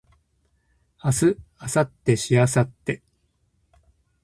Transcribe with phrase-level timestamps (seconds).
[1.03, 1.25] 明日
[1.61, 3.03] 明後日しあさって